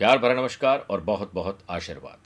प्यार 0.00 0.18
भरा 0.18 0.34
नमस्कार 0.34 0.84
और 0.90 1.00
बहुत 1.00 1.30
बहुत 1.34 1.58
आशीर्वाद। 1.70 2.16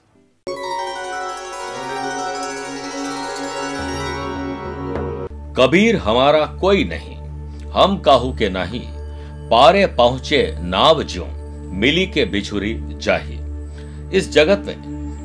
कबीर 5.58 5.96
हमारा 5.96 6.44
कोई 6.60 6.84
नहीं, 6.84 7.16
हम 7.70 7.98
काहू 7.98 8.32
के 8.32 8.48
नहीं, 8.48 8.82
पारे 9.50 9.86
पहुँचे 9.86 10.56
नाव 10.60 11.02
ज्यो, 11.02 11.26
मिली 11.74 12.06
के 12.06 12.24
बिछुरी 12.24 12.74
जाही। 12.80 13.38
इस 14.16 14.32
जगत 14.32 14.64
में 14.66 14.76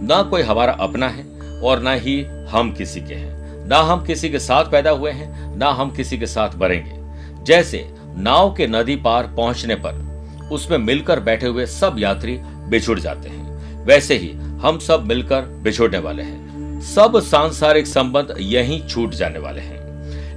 ना 0.08 0.22
कोई 0.24 0.42
हमारा 0.42 0.74
अपना 0.74 1.10
है 1.10 1.26
और 1.62 1.80
ना 1.80 1.94
ही 1.94 2.22
हम 2.50 2.74
किसी 2.74 3.02
के 3.02 3.16
हैं। 3.16 3.68
ना 3.68 3.78
हम 3.78 4.06
किसी 4.06 4.30
के 4.30 4.40
साथ 4.40 4.72
पैदा 4.72 4.92
हुए 4.92 5.12
हैं, 5.12 5.56
ना 5.58 5.70
हम 5.72 5.92
किसी 5.92 6.18
के 6.18 6.28
साथ 6.28 6.50
मरेंगे। 6.56 7.44
जैसे 7.44 7.88
नाव 8.18 8.54
के 8.54 8.68
नदी 8.68 8.96
पार 8.96 9.28
पहुँचने 9.28 9.76
पर 9.76 10.12
उसमें 10.54 10.78
मिलकर 10.78 11.20
बैठे 11.20 11.48
हुए 11.48 11.66
सब 11.66 11.96
यात्री 12.00 12.40
बिछुड़ 12.44 13.00
जाते 13.00 13.30
हैं। 13.30 13.44
वैसे 13.86 14.18
ही 14.18 14.32
हम 14.34 14.80
सब 14.80 15.04
मिलकर 15.04 15.42
बिछुड़ने 15.42 15.98
वाले 15.98 16.24
हैं। 16.24 16.44
सब 16.82 17.20
सांसारिक 17.20 17.88
संबंध 17.88 18.36
यहीं 18.40 18.88
छूट 18.88 19.14
जाने 19.14 19.40
वाले 19.40 19.62
हैं। 19.62 19.84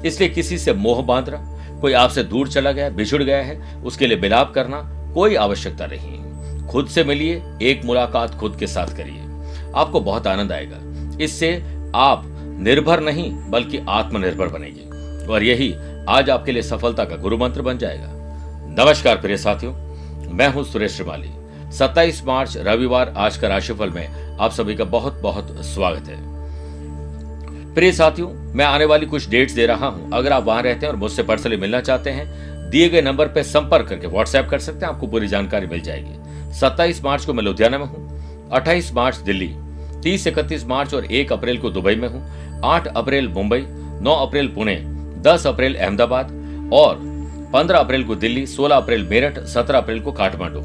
इसलिए 0.02 0.28
किसी 0.28 0.58
से 0.58 0.72
मोह 0.72 1.02
बांधना, 1.02 1.56
कोई 1.80 1.92
आपसे 1.92 2.24
दूर 2.24 2.48
चला 2.48 2.72
गया, 2.72 2.88
बिछुड़ 2.88 3.22
गया 3.22 3.42
है, 3.42 3.76
उसके 3.76 4.06
लिए 4.06 4.16
बिलाप 4.16 4.54
करना 4.54 5.10
कोई 5.14 5.34
आवश्यकता 5.34 5.86
नहीं 5.86 6.16
खुद 6.66 6.86
से 6.86 7.04
मिलिए, 7.04 7.42
एक 7.62 7.84
मुलाकात 7.84 8.34
खुद 8.34 8.56
के 8.56 8.66
साथ 8.66 8.86
करिए। 8.86 9.22
आपको 9.76 10.00
बहुत 10.00 10.26
आनंद 10.26 10.52
आएगा। 10.52 10.76
इससे 11.24 11.52
आप 11.94 12.22
निर्भर 12.58 13.00
नहीं, 13.00 13.50
बल्कि 13.50 13.78
आत्मनिर्भर 13.88 14.46
बनेंगे। 14.46 14.86
और 15.26 15.42
यही 15.42 15.74
आज 16.08 16.30
आपके 16.30 16.52
लिए 16.52 16.62
सफलता 16.62 17.04
का 17.04 17.16
गुरु 17.16 17.38
मंत्र 17.38 17.62
बन 17.62 17.78
जाएगा। 17.78 18.12
नमस्कार 18.78 19.16
प्रिय 19.16 19.36
साथियों। 19.36 19.85
मैं 20.28 20.48
हूँ 20.48 20.64
सुरेश 20.64 20.92
श्रीमाली 20.92 21.28
27 21.72 22.22
मार्च, 22.24 22.56
रविवार, 22.56 23.12
आज 23.16 23.36
का 23.36 23.48
राशिफल 23.48 23.90
में 23.90 24.36
आप 24.36 24.52
सभी 24.52 24.74
का 24.74 24.84
बहुत 24.84 25.20
बहुत 25.22 25.48
स्वागत 25.64 26.08
है। 26.08 27.74
प्रिय 27.74 27.92
साथियों, 27.92 28.28
मैं 28.54 28.64
आने 28.64 28.84
वाली 28.84 29.06
कुछ 29.06 29.28
डेट्स 29.30 29.54
दे 29.54 29.66
रहा 29.66 29.86
हूँ। 29.86 30.10
अगर 30.14 30.32
आप 30.32 30.44
वहाँ 30.44 30.62
रहते 30.62 30.86
हैं 30.86 30.92
और 30.92 30.98
मुझसे 30.98 31.22
पर्सनली 31.22 31.56
मिलना 31.56 31.80
चाहते 31.80 32.10
हैं, 32.10 32.26
दिए 32.70 32.88
गए 32.88 33.02
नंबर 33.02 33.28
पर 33.28 33.42
संपर्क 33.42 33.88
करके 33.88 34.06
व्हाट्सएप 34.06 34.48
कर 34.50 34.58
सकते 34.58 34.86
हैं, 34.86 34.92
आपको 34.92 35.06
पूरी 35.06 35.28
जानकारी 35.28 35.66
मिल 35.66 35.80
जाएगी। 35.80 36.52
27 36.60 37.02
मार्च 37.04 37.24
को 37.24 37.34
मैं 37.34 37.44
लुधियाना 37.44 37.78
में 37.78 37.86
हूँ 37.86 38.50
28 38.50 38.92
मार्च 38.92 39.16
दिल्ली 39.16 39.54
30 40.02 40.26
इकतीस 40.26 40.64
मार्च 40.66 40.94
और 40.94 41.04
1 41.12 41.32
अप्रैल 41.32 41.58
को 41.58 41.70
दुबई 41.70 41.94
में 41.94 42.08
हूँ 42.08 42.60
8 42.64 42.86
अप्रैल 42.86 43.28
मुंबई 43.28 43.60
9 44.02 44.16
अप्रैल 44.26 44.48
पुणे 44.48 44.76
10 45.22 45.46
अप्रैल 45.46 45.74
अहमदाबाद 45.74 46.70
और 46.72 46.98
15 47.52 47.78
अप्रैल 47.78 48.04
को 48.04 48.14
दिल्ली 48.14 48.46
16 48.46 48.76
अप्रैल 48.76 49.06
मेरठ 49.08 49.38
17 49.48 49.74
अप्रैल 49.74 50.00
को 50.00 50.12
काठमांडू 50.12 50.60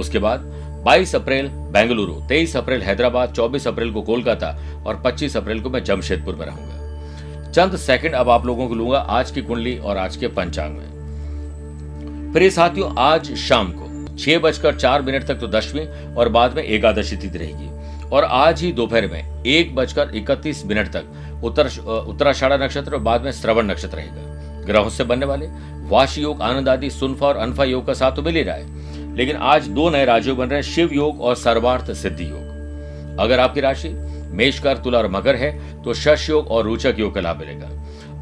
उसके 0.00 0.18
बाद 0.18 0.44
22 0.86 1.14
अप्रैल 1.14 1.48
बेंगलुरु 1.72 2.14
23 2.28 2.56
अप्रैल 2.56 2.82
हैदराबाद 2.82 3.34
24 3.34 3.66
अप्रैल 3.68 3.92
को 3.92 4.02
कोलकाता 4.02 4.48
और 4.86 5.02
25 5.06 5.36
अप्रैल 5.36 5.60
को 5.62 5.70
मैं 5.70 5.82
जमशेदपुर 5.84 6.34
में 6.34 6.46
रहूँगा। 6.46 7.50
चंद 7.50 7.76
सेकंड 7.78 8.14
अब 8.14 8.28
आप 8.30 8.46
लोगों 8.46 8.68
को 8.68 8.74
लूँगा 8.74 8.98
आज 9.10 9.30
की 9.30 9.42
कुंडली 9.42 9.76
और 9.78 9.96
आज 9.96 10.16
के 10.16 10.28
पंचांग 10.28 10.76
में। 10.78 12.32
प्रिय 12.32 12.50
साथियों, 12.50 12.94
आज 12.98 13.34
शाम 13.38 13.72
को 13.72 14.16
छह 14.16 14.38
बजकर 14.38 14.76
चार 14.76 15.02
मिनट 15.02 15.26
तक 15.26 15.40
तो 15.40 15.48
दशवीं 15.48 15.86
और 16.14 16.28
बाद 16.28 16.56
में 16.56 16.62
एकादशी 16.62 17.16
तिथि 17.16 17.38
रहेगी। 17.38 18.08
और 18.08 18.24
आज 18.24 18.62
ही 18.62 18.72
दोपहर 18.72 19.06
में 19.06 19.44
एक 19.44 19.74
बजकर 19.74 20.14
इकतीस 20.14 20.64
मिनट 20.66 20.92
तक 20.92 21.42
उत्तर, 21.44 21.68
उत्तराषाढ़ा 22.08 22.56
नक्षत्र 22.56 22.94
और 22.94 23.00
बाद 23.00 23.24
में 23.24 23.32
श्रवण 23.32 23.70
नक्षत्र 23.70 23.96
रहेगा। 23.96 24.30
ग्रहों 24.66 24.90
से 24.90 25.04
बनने 25.04 25.26
वाले, 25.26 25.46
वाश 25.88 26.16
योग, 26.18 26.42
आनंद 26.42 26.68
आदि, 26.68 26.90
सुनफा 26.90 27.26
और 27.26 27.36
अनफा 27.36 27.64
योग 27.64 27.86
का 27.86 27.94
साथ 27.94 28.12
तो 28.12 28.22
मिल 28.22 28.36
ही 28.36 28.42
रहा 28.42 28.56
है। 28.56 29.14
लेकिन 29.16 29.36
आज 29.36 29.66
दो 29.68 29.88
नए 29.90 30.04
राजयोग 30.04 30.38
बन 30.38 30.46
रहे 30.46 30.60
हैं, 30.60 30.62
शिव 30.64 30.92
योग 30.92 31.20
और 31.20 31.36
सर्वार्थ 31.36 31.92
सिद्धि 31.92 32.24
योग। 32.24 33.18
अगर 33.20 33.40
आपकी 33.40 33.60
राशि 33.60 33.88
मेषकर, 34.32 34.76
तुला 34.76 34.98
और 34.98 35.10
मकर 35.10 35.36
है 35.36 35.82
तो 35.82 35.94
शश 35.94 36.28
योग 36.30 36.48
और 36.48 36.64
रोचक 36.64 36.96
योग 36.98 37.14
का 37.14 37.20
लाभ 37.20 37.38
मिलेगा। 37.38 37.68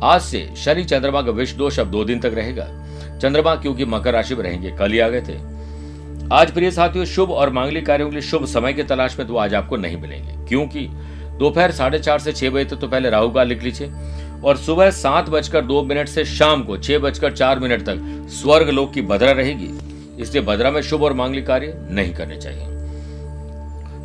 आज 0.07 0.21
से 0.23 0.49
शनि 0.57 0.85
चंद्रमा 0.85 1.23
का 1.23 1.31
विष 1.31 1.53
दोष 1.53 1.79
अब 1.79 1.91
दो 1.91 2.05
दिन 2.05 2.21
तक 2.21 2.33
रहेगा। 2.35 2.67
चंद्रमा 3.19 3.55
क्योंकि 3.55 3.85
मकर 3.85 4.13
राशि 4.13 4.35
में 4.35 4.43
रहेंगे, 4.43 4.71
कल 4.71 4.93
ही 4.93 4.99
आ 4.99 5.09
गए 5.09 5.21
थे। 5.21 5.39
आज 6.33 6.51
प्रिय 6.51 6.71
साथियों, 6.71 7.05
शुभ 7.05 7.31
और 7.31 7.51
मांगलिक 7.51 7.87
कार्यों 7.87 8.09
के 8.09 8.15
लिए 8.15 8.23
शुभ 8.23 8.45
समय 8.47 8.73
की 8.73 8.83
तलाश 8.83 9.19
में 9.19 9.27
तो 9.29 9.37
आज 9.37 9.55
आपको 9.55 9.77
नहीं 9.77 9.97
मिलेंगे, 9.97 10.47
क्योंकि 10.49 10.87
दोपहर 11.39 11.71
साढ़े 11.71 11.99
चार 11.99 12.19
से 12.19 12.33
छह 12.33 12.51
बजे 12.51 12.65
तक 12.65 12.77
तो 12.77 12.89
पहले 12.89 13.11
राहु 13.11 13.31
काल 13.31 13.49
लिख 13.49 13.63
लीजिए। 13.63 13.91
और 14.45 14.57
सुबह 14.57 14.91
सात 14.91 15.29
बजकर 15.29 15.65
दो 15.65 15.83
मिनट 15.83 16.09
से 16.09 16.25
शाम 16.25 16.63
को 16.63 16.77
छह 16.77 16.99
बजकर 16.99 17.33
चार 17.33 17.59
मिनट 17.59 17.83
तक 17.83 18.27
स्वर्ग 18.33 18.69
लोक 18.69 18.93
की 18.93 19.03
भद्रा 19.03 19.31
रहेगी। 19.31 19.71
इसलिए 20.23 20.43
भद्रा 20.43 20.71
में 20.71 20.81
शुभ 20.83 21.03
और 21.03 21.13
मांगलिक 21.13 21.47
कार्य 21.47 21.75
नहीं 21.91 22.15
करने 22.15 22.37
चाहिए। 22.37 22.67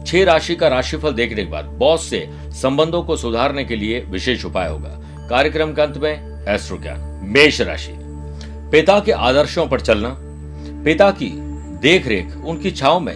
छह 0.05 0.23
राशि 0.23 0.55
का 0.55 0.67
राशिफल 0.67 1.13
देखने 1.13 1.43
के 1.43 1.49
बाद 1.51 1.65
बॉस 1.65 2.09
से 2.09 2.27
संबंधों 2.53 3.03
को 3.03 3.17
सुधारने 3.17 3.63
के 3.63 3.75
लिए 3.75 3.99
विशेष 4.01 4.45
उपाय 4.45 4.69
होगा। 4.69 4.89
कार्यक्रम 5.29 5.73
के 5.73 5.81
अंत 5.81 5.97
में 5.97 6.45
एस्ट्रो 6.47 6.77
ज्ञान 6.77 7.19
मेष 7.23 7.61
राशि। 7.61 7.93
पिता 8.71 8.99
के 8.99 9.11
आदर्शों 9.11 9.67
पर 9.67 9.81
चलना, 9.81 10.15
पिता 10.85 11.09
की 11.11 11.31
देख 11.81 12.07
रेख 12.07 12.35
उनकी 12.45 12.71
छाव 12.71 12.99
में 12.99 13.15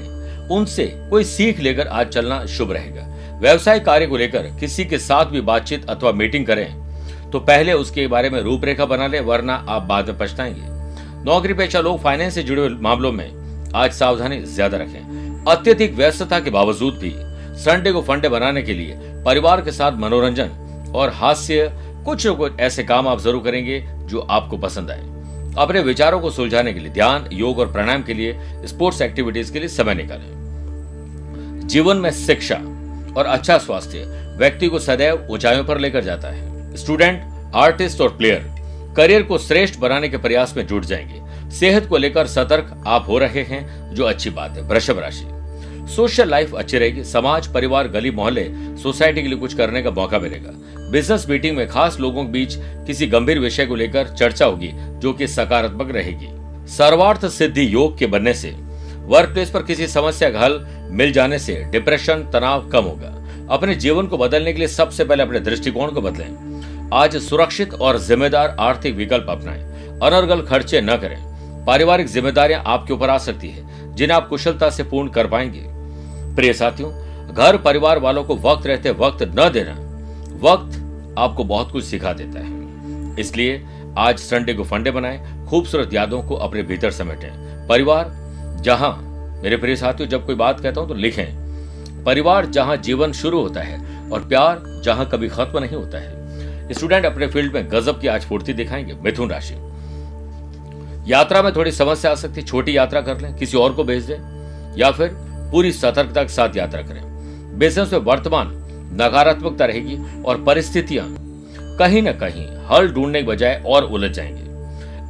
उनसे 0.50 0.86
कोई 1.10 1.24
सीख 1.24 1.60
लेकर 1.60 1.88
आज 1.88 2.08
चलना 2.08 2.46
शुभ 2.46 2.72
रहेगा। 2.72 3.06
व्यवसाय 3.40 3.80
कार्य 3.80 4.08
को 4.08 4.18
लेकर 4.18 4.50
किसी 4.60 4.86
के 4.86 4.98
साथ 4.98 5.26
भी 5.26 5.42
बातचीत 5.42 5.90
अथवा 5.90 6.12
मीटिंग 6.12 6.46
करें। 6.46 6.89
तो 7.32 7.40
पहले 7.40 7.74
उसके 7.74 8.08
बारे 8.08 8.30
में 8.30 8.42
रूपरेखा 8.42 8.86
बना 8.86 9.08
ले, 9.08 9.20
वरना 9.20 9.54
आप 9.70 9.84
बाद 9.84 10.10
में 10.10 10.18
पछताएँगे। 10.18 10.78
नौकरी 11.26 11.54
पेशा 11.54 11.80
लोग 11.80 12.02
फाइनेंस 12.02 12.36
से 12.36 12.44
जुड़े 12.44 12.68
मामलों 12.82 13.12
में 13.12 13.72
आज 13.76 13.92
सावधानी 13.92 14.40
ज़्यादा 14.44 14.78
रखें। 14.78 15.46
अत्यधिक 15.48 15.94
व्यस्तता 15.96 16.40
के 16.40 16.50
बावजूद 16.50 16.94
भी 16.94 17.14
संडे 17.60 17.92
को 17.92 18.02
फंडे 18.02 18.30
बनाने 18.30 18.62
के 18.62 18.74
लिए 18.74 18.98
परिवार 19.26 19.62
के 19.62 19.72
साथ 19.72 19.98
मनोरंजन 20.00 20.92
और 20.96 21.10
हास्य, 21.10 21.70
कुछ 22.06 22.28
न 22.28 22.34
कुछ 22.34 22.60
ऐसे 22.60 22.84
काम 22.84 23.08
आप 23.08 23.20
ज़रूर 23.20 23.44
करेंगे 23.44 23.80
जो 24.02 24.20
आपको 24.20 24.58
पसंद 24.58 24.92
आए। 24.92 25.02
अपने 25.58 25.80
विचारों 25.82 26.20
को 26.20 26.30
सुलझाने 26.32 26.74
के 26.74 26.80
लिए 26.80 26.90
ध्यान, 26.90 27.30
योग 27.34 27.60
और 27.60 27.72
प्राणायाम 27.72 28.04
के 28.04 28.14
लिए 28.14 28.38
स्पोर्ट्स 28.68 29.02
एक्टिविटीज़ 29.02 29.54
के 29.54 29.60
लिए 29.60 29.68
समय 29.68 29.94
निकालें। 29.94 31.68
जीवन 31.68 31.98
में 31.98 32.12
शिक्षा 32.12 32.56
और 33.18 33.26
अच्छा 33.26 33.58
स्वास्थ्य 33.58 34.36
व्यक्ति 34.38 34.68
को 34.68 34.80
सदैव 34.80 35.28
ऊंचाइयों 35.32 35.64
पर 35.64 35.78
लेकर 35.78 36.04
जाता 36.04 36.28
है। 36.28 36.59
स्टूडेंट, 36.76 37.24
आर्टिस्ट 37.56 38.02
और 38.02 38.10
प्लेयर, 38.10 38.56
करियर 38.98 39.24
को 39.24 39.38
श्रेष्ठ 39.38 39.80
बनाने 39.80 40.10
के 40.10 40.18
प्रयास 40.18 40.54
में 40.58 40.68
जुट 40.68 40.86
जाएँगे। 40.86 41.50
सेहत 41.52 41.86
को 41.86 41.98
लेकर 41.98 42.28
सतर्क 42.28 42.84
आप 42.88 43.06
हो 43.08 43.18
रहे 43.18 43.42
हैं, 43.42 43.94
जो 43.96 44.04
अच्छी 44.04 44.30
बात 44.30 44.52
है, 44.52 44.62
वृषभ 44.62 45.00
राशि। 45.00 45.26
सोशल 45.96 46.30
लाइफ 46.30 46.56
अच्छी 46.56 46.78
रहेगी, 46.78 47.04
समाज, 47.04 47.48
परिवार, 47.48 47.88
गली, 47.88 48.12
मोहल्ले, 48.12 48.50
सोसाइटी 48.54 49.22
के 49.22 49.28
लिए 49.28 49.38
कुछ 49.38 49.54
करने 49.54 49.82
का 49.82 49.92
मौका 49.92 50.20
मिलेगा। 50.20 50.50
बिज़नेस 50.92 51.30
मीटिंग 51.30 51.58
में 51.58 51.68
खास 51.68 52.00
लोगों 52.00 52.26
के 52.26 52.32
बीच 52.32 52.56
किसी 52.60 53.08
गंभीर 53.08 53.40
विषय 53.40 53.66
को 53.66 53.76
लेकर 53.76 54.08
चर्चा 54.08 54.46
होगी, 54.46 54.72
जो 54.76 55.14
कि 55.14 55.28
सकारात्मक 55.28 55.92
रहेगी। 55.92 56.28
सर्वार्थ 56.68 57.28
सिद्धि 57.28 57.74
योग 57.74 57.98
के 57.98 58.06
बनने 58.06 58.34
से 58.34 58.56
वर्क 58.96 59.30
प्लेस 59.30 59.50
पर 59.50 59.64
किसी 59.64 59.88
समस्या 59.88 60.30
का 60.30 60.40
हल 60.40 60.68
मिल 60.92 61.12
जाने 61.12 61.40
से 61.40 61.64
डिप्रेशन 61.72 62.30
तनाव 62.34 62.70
कम 62.70 62.84
होगा। 62.84 63.19
अपने 63.50 63.76
जीवन 63.76 64.08
को 64.08 64.18
बदलने 64.18 64.54
के 64.54 64.60
लिए 64.60 64.68
सबसे 64.68 65.04
पहले 65.04 65.24
अपने 65.24 65.40
दृष्टिकोण 65.40 65.92
को 65.92 66.02
बदलें। 66.02 66.90
आज 66.94 67.16
सुरक्षित 67.18 67.74
और 67.74 68.00
जिम्मेदार 68.00 68.56
आर्थिक 68.60 68.96
विकल्प 68.96 69.26
अपनाएँ। 69.30 69.62
अनर्गल 70.04 70.42
खर्चे 70.42 70.82
न 70.82 70.98
करें। 70.98 71.18
पारिवारिक 71.66 72.08
जिम्मेदारियाँ 72.08 72.64
आपके 72.66 72.94
ऊपर 72.94 73.10
आ 73.10 73.18
सकती 73.18 73.50
है, 73.50 73.96
जिन्हें 73.96 74.18
आप 74.18 74.28
कुशलता 74.28 74.70
से 74.70 74.84
पूर्ण 74.84 75.10
कर 75.10 75.28
पाएँगे। 75.28 75.64
प्रिय 76.36 76.54
साथियों, 76.54 76.92
घर 77.36 77.58
परिवार 77.58 78.00
वालों 78.00 78.24
को 78.24 78.36
वक्त 78.36 78.68
रहते 78.68 78.92
वक्त 78.92 79.24
न 79.40 79.50
देना 79.50 79.74
वक्त 80.42 81.16
आपको 81.20 81.44
बहुत 81.44 81.72
कुछ 81.72 81.84
सिखा 81.84 82.14
देता 82.14 82.40
है। 82.40 83.20
इसलिए 83.20 83.66
आज 83.98 84.18
संडे 84.18 84.54
को 84.54 84.64
फंडे 84.64 84.92
बनाएँ, 84.92 85.46
खूबसूरत 85.48 85.94
यादों 85.94 86.22
को 86.24 86.36
अपने 86.36 86.64
भीतर 86.64 86.92
समेटें। 86.92 87.68
परिवार, 87.68 88.12
जहाँ 88.62 88.98
मेरे 89.44 89.58
प्रिय 89.58 89.76
साथियों, 89.76 90.10
जब 90.10 90.26
कोई 90.26 90.36
बात 90.36 90.60
कहता 90.60 90.82
हूँ 90.82 90.90
तो 90.90 90.96
लिखें। 90.96 91.49
परिवार 92.06 92.46
जहाँ 92.46 92.78
जीवन 92.78 93.12
शुरू 93.12 93.42
होता 93.42 93.62
है 93.62 94.10
और 94.10 94.28
प्यार 94.28 94.82
जहाँ 94.86 95.10
कभी 95.10 95.30
खत्म 95.30 95.60
नहीं 95.60 95.76
होता 95.76 95.98
है। 95.98 96.74
स्टूडेंट 96.74 97.06
अपने 97.06 97.28
फ़ील्ड 97.28 97.54
में 97.54 97.70
गजब 97.72 98.02
की 98.02 98.08
आज 98.08 98.22
फूर्ति 98.22 98.54
दिखाएँगे। 98.54 98.94
मिथुन 98.94 99.30
राशि। 99.30 99.54
यात्रा 101.12 101.42
में 101.42 101.56
थोड़ी 101.56 101.72
समस्या 101.72 102.12
आ 102.12 102.16
सकती 102.16 102.42
है। 102.42 102.48
छोटी 102.48 102.78
यात्रा 102.78 103.02
कर 103.02 103.22
लें, 103.22 103.36
किसी 103.36 103.58
और 103.58 103.74
को 103.74 103.84
भेज 103.84 104.04
दें, 104.04 104.18
या 104.78 104.92
फिर 104.92 105.12
पूरी 105.52 105.72
सतर्कता 105.72 106.24
के 106.24 106.30
साथ 106.30 106.58
यात्रा 106.58 106.82
करें। 106.82 107.02
बिज़नेस 107.60 107.94
में 107.94 108.00
वर्तमान 108.00 108.48
नकारात्मकता 108.94 109.66
रहेगी 109.66 110.24
और 110.24 110.44
परिस्थितियाँ 110.44 111.06
कहीं 111.80 112.02
ना 112.02 112.12
कहीं 112.12 112.48
हल 112.72 112.88
ढूँढने 112.88 113.22
के 113.22 113.28
बजाय 113.28 113.64
और 113.66 113.84
उलझ 113.84 114.12
जाएँगे। 114.12 114.50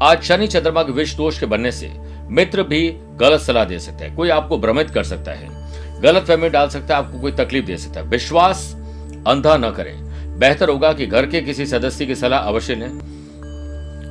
आज 0.06 0.24
शनि 0.24 0.48
चंद्रमा 0.48 0.84
के 0.84 0.92
विष 0.92 1.16
दोष 1.16 1.40
के 1.40 1.46
बनने 1.46 1.72
से 1.72 1.92
मित्र 2.30 2.64
भी 2.64 2.98
गलत 3.16 3.42
सलाह 3.42 3.64
दे 3.64 3.80
सकते 3.80 4.06
हैं। 4.06 4.16
कोई 4.16 4.30
आपको 4.30 4.58
भ्रमित 4.58 4.90
कर 4.90 5.04
सकता 5.04 5.32
है। 5.32 5.48
गलत 6.02 6.24
फहमी 6.24 6.50
डाल 6.50 6.70
सकता 6.70 6.98
है, 6.98 7.06
आपको 7.06 7.20
कोई 7.20 7.32
तकलीफ़ 7.32 7.66
दे 7.66 7.78
सकता 7.78 8.00
है। 8.00 8.08
विश्वास 8.08 8.76
अंधा 9.28 9.58
न 9.58 9.72
करें। 9.72 10.10
बेहतर 10.40 10.70
होगा 10.70 10.94
कि 10.94 11.06
घर 11.06 11.26
के 11.26 11.42
किसी 11.42 11.66
सदस्य 11.66 12.06
की 12.06 12.16
सलाह 12.16 12.40
अवश्य 12.40 12.76
लें। 12.76 12.88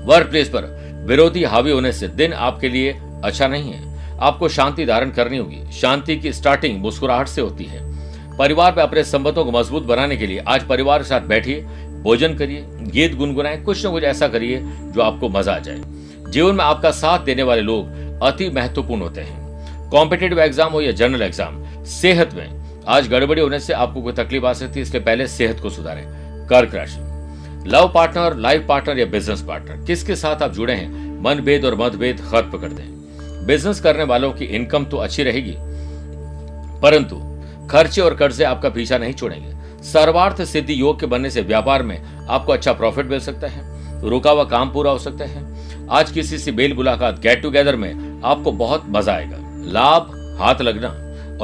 वर्क 0.06 0.26
प्लेस 0.26 0.48
पर 0.48 0.78
विरोधी 1.06 1.44
हावी 1.44 1.70
होने 1.70 1.92
से 1.92 2.08
दिन 2.08 2.32
आपके 2.32 2.68
लिए 2.68 2.98
अच्छा 3.24 3.48
नहीं 3.48 3.72
है। 3.72 3.88
आपको 4.18 4.48
शांति 4.48 4.86
धारण 4.86 5.10
करनी 5.10 5.38
होगी। 5.38 5.72
शांति 5.72 6.16
की 6.16 6.32
स्टार्टिंग 6.32 6.78
मुस्कुराहट 6.78 7.28
से 7.28 7.40
होती 7.40 7.64
है। 7.64 7.80
परिवार 8.38 8.74
में 8.76 8.82
अपने 8.82 9.04
संबंधों 9.04 9.44
को 9.44 9.52
मज़बूत 9.52 9.82
बनाने 9.82 10.16
के 10.16 10.26
लिए 10.26 10.38
आज 10.38 10.66
परिवार 10.66 10.98
के 10.98 11.04
साथ 11.04 11.20
बैठिए, 11.20 11.60
भोजन 12.02 12.34
करिए, 12.34 12.64
गीत 12.68 13.14
गुनगुनाएँ, 13.14 13.62
कुछ 13.62 13.86
न 13.86 13.90
कुछ 13.90 14.02
ऐसा 14.02 14.28
करिए 14.28 14.60
जो 14.64 15.00
आपको 15.00 15.28
मज़ा 15.28 15.54
आ 15.54 15.58
जाए। 15.58 15.82
जीवन 16.30 16.54
में 16.54 16.64
आपका 16.64 16.90
साथ 16.90 17.18
देने 17.18 17.42
वाले 17.42 17.60
लोग 17.60 17.86
अति 18.22 18.50
महत्वपूर्ण 18.50 19.00
होते 19.02 19.20
हैं। 19.20 19.37
कॉम्पिटेटिव 19.90 20.40
एग्ज़ाम 20.40 20.72
हो 20.72 20.80
या 20.80 20.90
जनरल 20.92 21.22
एग्ज़ाम 21.22 21.84
सेहत 21.86 22.34
में 22.34 22.84
आज 22.88 23.08
गड़बड़ी 23.08 23.40
होने 23.40 23.58
से 23.60 23.72
आपको 23.74 24.00
कोई 24.02 24.12
तकलीफ़ 24.14 24.44
आ 24.46 24.52
सकती 24.52 24.78
है, 24.78 24.82
इसलिए 24.82 25.02
पहले 25.02 25.26
सेहत 25.28 25.60
को 25.60 25.70
सुधारें। 25.70 26.04
कर्क 26.48 26.74
राशि। 26.74 27.00
लव 27.66 27.90
पार्टनर 27.94 28.36
लाइफ 28.36 28.66
पार्टनर 28.68 28.98
या 28.98 29.06
बिज़नेस 29.06 29.42
पार्टनर 29.42 29.84
किसके 29.86 30.16
साथ 30.16 30.42
आप 30.42 30.52
जुड़े 30.54 30.74
हैं? 30.74 31.22
मनभेद 31.22 31.64
और 31.64 31.74
मतभेद 31.76 32.20
खत्म 32.22 32.58
कर 32.58 32.68
दें। 32.68 33.46
बिज़नेस 33.46 33.80
करने 33.80 34.04
वालों 34.04 34.32
की 34.32 34.44
इनकम 34.46 34.84
तो 34.84 34.96
अच्छी 34.98 35.22
रहेगी, 35.22 35.54
परंतु 36.80 37.22
खर्चे 37.70 38.00
और 38.00 38.14
कर्जे 38.16 38.44
आपका 38.44 38.68
पीछा 38.70 38.98
नहीं 38.98 39.14
छोड़ेंगे। 39.14 39.82
सर्वार्थ 39.84 40.42
सिद्धि 40.44 40.80
योग 40.80 41.00
के 41.00 41.06
बनने 41.06 41.30
से 41.30 41.40
व्यापार 41.42 41.82
में 41.82 41.98
आपको 42.26 42.52
अच्छा 42.52 42.72
प्रॉफिट 42.74 43.06
मिल 43.06 43.20
सकता 43.22 43.46
है, 43.46 43.66
रुका 44.02 44.30
हुआ 44.30 44.44
काम 44.46 44.70
पूरा 44.70 44.90
हो 44.90 44.98
सकता 45.00 45.24
है। 45.26 45.46
आज 45.90 46.10
किसी 46.10 46.38
से 46.38 46.52
बेल 46.52 46.74
मुलाकात 46.74 47.20
गेट 47.20 47.42
टुगेदर 47.42 47.76
में 47.76 48.20
आपको 48.24 48.52
बहुत 48.54 48.84
मज़ा 48.88 49.12
आएगा। 49.12 49.46
लाभ, 49.68 50.36
हाथ 50.40 50.60
लगना 50.60 50.88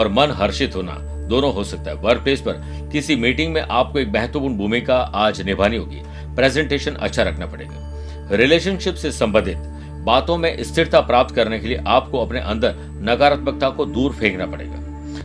और 0.00 0.09
मन 0.09 0.31
हर्षित 0.31 0.76
होना 0.76 0.93
दोनों 1.29 1.55
हो 1.55 1.65
सकता 1.65 1.91
है। 1.91 1.97
वर्क 1.97 2.23
प्लेस 2.23 2.41
पर 2.41 2.53
किसी 2.93 3.17
मीटिंग 3.17 3.53
में 3.53 3.61
आपको 3.61 3.99
एक 3.99 4.09
महत्वपूर्ण 4.09 4.56
भूमिका 4.56 4.97
आज 4.97 5.43
निभानी 5.43 5.76
होगी। 5.76 6.03
प्रेजेंटेशन 6.37 6.93
अच्छा 6.93 7.23
रखना 7.23 7.47
पड़ेगा। 7.47 7.91
रिलेशनशिप 8.32 8.94
से 8.94 9.12
संबंधित 9.12 9.56
बातों 10.05 10.37
में 10.37 10.62
स्थिरता 10.62 11.00
प्राप्त 11.00 11.35
करने 11.35 11.59
के 11.59 11.69
लिए 11.69 11.85
आपको 11.87 12.26
अपने 12.26 12.41
अंदर 12.41 12.75
नकारात्मकता 12.79 13.71
को 13.71 13.85
दूर 13.85 14.12
फेंकना 14.12 14.47
पड़ेगा। 14.47 14.76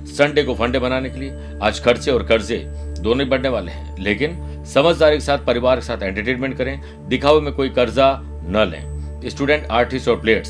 संडे 0.06 0.44
को 0.44 0.54
फंडे 0.54 0.80
बनाने 0.80 1.10
के 1.10 1.20
लिए 1.20 1.60
आज 1.64 1.80
खर्चे 1.80 2.12
और 2.12 2.24
कर्जे 2.24 2.58
दोनों 3.00 3.24
ही 3.24 3.30
बढ़ने 3.30 3.50
वाले 3.50 3.72
हैं। 3.72 4.02
लेकिन 4.02 4.64
समझदारी 4.66 5.16
के 5.16 5.22
साथ, 5.22 5.38
परिवार 5.38 5.76
के 5.76 5.82
साथ 5.82 6.04
एंटरटेनमेंट 6.04 6.58
करें, 6.58 7.08
दिखावे 7.08 7.42
में 7.42 7.54
कोई 7.54 7.70
कर्जा 7.70 8.20
न 8.24 8.68
लें। 8.72 9.30
स्टूडेंट 9.30 9.68
आर्टिस्ट 9.72 10.08
और 10.08 10.22
प्लेयर्स 10.22 10.48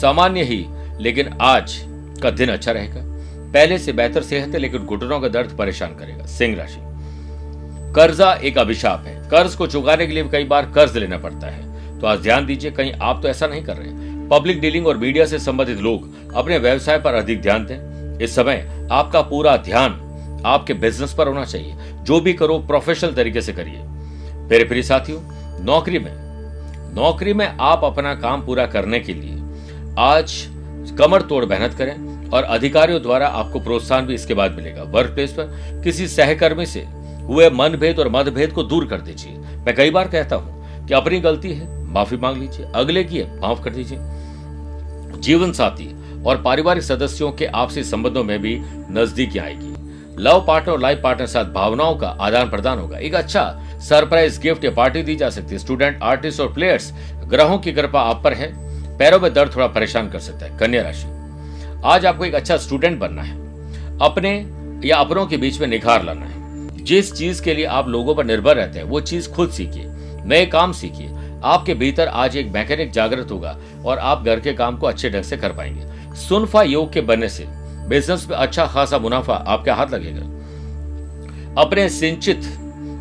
सामान्य 0.00 0.42
ही 0.42 0.66
लेकिन 1.00 1.38
आज 1.40 1.80
का 2.22 2.30
दिन 2.30 2.48
अच्छा 2.48 2.72
रहेगा। 2.72 3.00
पहले 3.52 3.78
से 3.78 3.92
बेहतर 3.92 4.22
सेहत 4.22 4.48
है, 4.48 4.58
लेकिन 4.58 4.80
घुटनों 4.80 5.20
का 5.20 5.28
दर्द 5.28 5.56
परेशान 5.58 5.88
करेगा। 5.88 6.26
सिंह 6.26 6.56
राशि। 6.56 6.80
कर्जा 7.94 8.32
एक 8.34 8.58
अभिशाप 8.58 9.04
है। 9.06 9.14
कर्ज 9.28 9.54
को 9.54 9.66
चुकाने 9.66 10.06
के 10.06 10.12
लिए 10.12 10.28
कई 10.28 10.44
बार 10.44 10.70
कर्ज 10.74 10.96
लेना 10.96 11.18
पड़ता 11.18 11.46
है। 11.46 11.98
तो 12.00 12.06
आज 12.06 12.18
ध्यान 12.18 12.46
दीजिए, 12.46 12.70
कहीं 12.70 12.92
आप 12.92 13.22
तो 13.22 13.28
ऐसा 13.28 13.46
नहीं 13.46 13.62
कर 13.62 13.76
रहे 13.76 14.28
पब्लिक 14.28 14.60
डीलिंग 14.60 14.86
और 14.86 14.96
मीडिया 14.96 15.24
से 15.26 15.38
संबंधित 15.38 15.78
लोग 15.78 16.32
अपने 16.34 16.58
व्यवसाय 16.58 16.98
पर 16.98 17.14
अधिक 17.14 17.40
ध्यान 17.42 17.66
दें। 17.66 18.18
इस 18.24 18.34
समय 18.34 18.88
आपका 18.92 19.20
पूरा 19.22 19.56
ध्यान 19.56 20.42
आपके 20.46 20.74
बिज़नेस 20.74 21.14
पर 21.14 21.28
होना 21.28 21.44
चाहिए। 21.44 21.74
जो 22.02 22.20
भी 22.20 22.32
करो, 22.32 22.58
प्रोफेशनल 22.58 23.14
तरीके 23.14 23.40
से 23.40 23.52
करिए। 23.52 23.82
मेरे 24.42 24.64
प्रिय 24.64 24.82
साथियों, 24.82 25.20
नौकरी 25.64 25.98
में 25.98 26.12
नौकरी 26.94 27.32
में 27.32 27.46
आप 27.46 27.84
अपना 27.84 28.14
काम 28.14 28.46
पूरा 28.46 28.66
करने 28.66 29.00
के 29.00 29.14
लिए 29.14 29.36
आज 29.98 30.46
कमर 30.98 31.22
तोड़ 31.22 31.44
मेहनत 31.44 31.74
करें 31.74 32.28
और 32.30 32.42
अधिकारियों 32.42 33.02
द्वारा 33.02 33.26
आपको 33.28 33.60
प्रोत्साहन 33.60 34.06
भी 34.06 34.14
इसके 34.14 34.34
बाद 34.34 34.52
मिलेगा। 34.52 34.82
वर्क 34.82 35.10
प्लेस 35.10 35.32
पर 35.32 35.80
किसी 35.84 36.08
सहकर्मी 36.08 36.66
से 36.66 36.80
हुए 37.26 37.50
मनभेद 37.50 37.98
और 37.98 38.08
मतभेद 38.08 38.52
को 38.52 38.62
दूर 38.62 38.86
कर 38.86 39.00
दीजिए। 39.00 39.32
मैं 39.32 39.74
कई 39.76 39.90
बार 39.90 40.08
कहता 40.08 40.36
हूँ 40.36 40.86
कि 40.86 40.94
अपनी 40.94 41.20
गलती 41.20 41.52
है, 41.52 41.68
माफ़ी 41.92 42.16
मांग 42.16 42.36
लीजिए, 42.36 42.66
अगले 42.74 43.04
की 43.04 43.18
है, 43.18 43.40
माफ़ 43.40 43.62
कर 43.62 43.70
दीजिए। 43.70 43.98
जीवन 45.20 45.52
साथी 45.52 45.88
और 46.24 46.42
पारिवारिक 46.42 46.82
सदस्यों 46.82 47.32
के 47.32 47.46
आपसी 47.46 47.84
संबंधों 47.84 48.24
में 48.24 48.38
भी 48.38 48.60
नजदीकी 48.90 49.38
आएगी। 49.38 49.74
लव 50.18 50.44
पार्टनर 50.46 50.72
और 50.72 50.80
लाइफ 50.80 51.00
पार्टनर 51.02 51.26
साथ 51.26 51.44
भावनाओं 51.44 51.96
का 51.96 52.08
आदान 52.08 52.50
प्रदान 52.50 52.78
होगा। 52.78 52.98
एक 52.98 53.14
अच्छा 53.14 53.42
सरप्राइज़ 53.80 54.40
गिफ्ट 54.40 54.64
या 54.64 54.70
पार्टी 54.70 55.02
दी 55.02 55.16
जा 55.16 55.30
सकती 55.30 55.52
है। 55.52 55.58
स्टूडेंट, 55.58 56.02
आर्टिस्ट 56.02 56.40
और 56.40 56.52
प्लेयर्स, 56.52 56.92
ग्रहों 57.24 57.58
की 57.58 57.72
कृपा 57.72 58.00
आप 58.00 58.22
पर 58.24 58.32
है। 58.32 58.69
पैरों 59.00 59.20
में 59.20 59.34
दर्द 59.34 59.56
थोड़ा 59.56 59.66
परेशान 59.66 60.10
कर 60.10 60.18
सकता 60.18 60.46
है, 60.46 60.58
कन्या 60.58 60.82
राशि। 60.82 61.06
आज 61.84 62.06
आपको 62.06 62.24
एक 62.24 62.34
अच्छा 62.34 62.56
स्टूडेंट 62.56 62.98
बनना 62.98 63.22
है। 63.22 63.36
अपने 63.98 64.46
या 64.88 64.96
अपनों 64.96 65.26
के 65.26 65.36
बीच 65.36 65.60
में 65.60 65.68
निखार 65.68 66.04
लाना 66.04 66.26
है। 66.26 66.34
जिस 66.84 67.12
चीज़ 67.12 67.42
के 67.42 67.54
लिए 67.54 67.64
आप 67.64 67.88
लोगों 67.88 68.14
पर 68.14 68.24
निर्भर 68.24 68.56
रहते 68.56 68.78
हैं, 68.78 68.86
वो 68.86 69.00
चीज़ 69.00 69.30
खुद 69.30 69.50
सीखिए, 69.50 69.84
नए 70.24 70.46
काम 70.46 70.72
सीखिए। 70.72 71.10
आपके 71.44 71.74
भीतर 71.74 72.08
आज 72.08 72.36
एक 72.36 72.52
मैकेनिक 72.52 72.92
जागृत 72.92 73.28
होगा 73.30 73.58
और 73.84 73.98
आप 73.98 74.24
घर 74.24 74.40
के 74.40 74.52
काम 74.52 74.76
को 74.76 74.86
अच्छे 74.86 75.10
ढंग 75.10 75.22
से 75.22 75.36
कर 75.36 75.52
पाएँगे। 75.52 76.14
सुनफा 76.16 76.62
योग 76.62 76.92
के 76.92 77.00
बनने 77.00 77.28
से 77.28 77.44
बिज़नेस 77.88 78.26
में 78.30 78.36
अच्छा 78.36 78.66
खासा 78.66 78.98
मुनाफा 78.98 79.34
आपके 79.34 79.70
हाथ 79.70 79.86
लगेगा। 79.86 80.22
अपने 81.62 81.88
सिंचित 81.88 82.40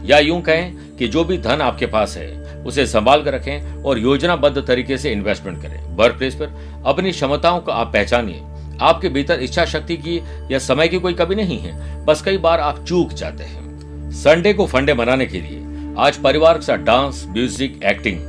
या 0.05 0.19
यूँ 0.19 0.41
कहें 0.41 0.75
कि 0.99 1.07
जो 1.07 1.23
भी 1.23 1.37
धन 1.37 1.61
आपके 1.61 1.85
पास 1.85 2.17
है 2.17 2.48
उसे 2.63 2.85
संभाल 2.87 3.23
कर 3.23 3.33
रखें 3.33 3.83
और 3.83 3.99
योजनाबद्ध 3.99 4.65
तरीके 4.67 4.97
से 4.97 5.11
इन्वेस्टमेंट 5.11 5.61
करें। 5.61 5.95
वर्क 5.95 6.17
प्लेस 6.17 6.35
पर 6.35 6.81
अपनी 6.85 7.11
क्षमताओं 7.11 7.59
को 7.59 7.71
आप 7.71 7.91
पहचानिए। 7.93 8.41
आपके 8.81 9.09
भीतर 9.09 9.39
इच्छा 9.39 9.65
शक्ति 9.65 9.97
की 9.97 10.17
या 10.51 10.59
समय 10.59 10.87
की 10.87 10.99
कोई 10.99 11.13
कमी 11.13 11.35
नहीं 11.35 11.59
है, 11.59 12.05
बस 12.05 12.21
कई 12.21 12.37
बार 12.37 12.59
आप 12.59 12.83
चूक 12.85 13.13
जाते 13.13 13.43
हैं। 13.43 14.11
संडे 14.13 14.53
को 14.53 14.65
फंडे 14.65 14.93
मनाने 14.93 15.25
के 15.25 15.41
लिए 15.41 15.95
आज 15.97 16.17
परिवार 16.17 16.57
के 16.57 16.65
साथ 16.65 16.77
डांस 16.77 17.25
म्यूज़िक 17.29 17.79
एक्टिंग 17.83 18.19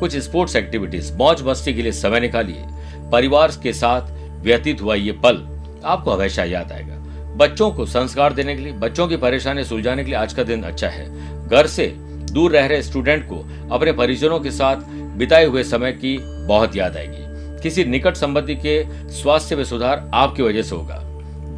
कुछ 0.00 0.16
स्पोर्ट्स 0.16 0.56
एक्टिविटीज़ 0.56 1.12
मौज 1.12 1.42
मस्ती 1.42 1.74
के 1.74 1.82
लिए 1.82 1.92
समय 1.92 2.20
निकालिए। 2.20 2.64
परिवार 3.12 3.52
के 3.62 3.72
साथ 3.72 4.12
व्यतीत 4.42 4.82
हुआ 4.82 4.94
ये 4.94 5.12
पल 5.24 5.42
आपको 5.84 6.10
हमेशा 6.10 6.44
याद 6.44 6.72
आएगा। 6.72 6.94
बच्चों 7.36 7.70
को 7.70 7.86
संस्कार 7.86 8.32
देने 8.32 8.54
के 8.56 8.62
लिए, 8.62 8.72
बच्चों 8.72 9.06
की 9.08 9.16
परेशानी 9.16 9.64
सुलझाने 9.64 10.04
के 10.04 10.10
लिए 10.10 10.18
आज 10.18 10.32
का 10.32 10.42
दिन 10.42 10.62
अच्छा 10.62 10.88
है। 10.88 11.48
घर 11.48 11.66
से 11.66 11.86
दूर 12.34 12.52
रह 12.52 12.66
रहे 12.66 12.82
स्टूडेंट 12.82 13.24
को 13.24 13.36
अपने 13.74 13.92
परिजनों 13.92 14.40
के 14.40 14.50
साथ 14.50 14.76
बिताए 15.18 15.44
हुए 15.44 15.62
समय 15.64 15.92
की 15.94 16.16
बहुत 16.46 16.76
याद 16.76 16.96
आएगी। 16.96 17.62
किसी 17.62 17.84
निकट 17.84 18.16
संबंधी 18.16 18.54
के 18.56 18.82
स्वास्थ्य 19.12 19.56
में 19.56 19.64
सुधार 19.64 20.10
आपकी 20.14 20.42
वजह 20.42 20.62
से 20.62 20.74
होगा। 20.76 21.00